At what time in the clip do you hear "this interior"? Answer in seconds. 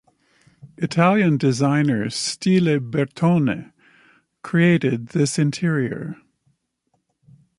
5.09-6.17